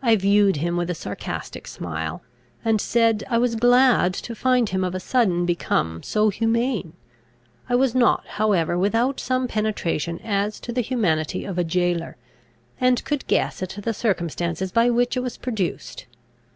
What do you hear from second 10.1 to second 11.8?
as to the humanity of a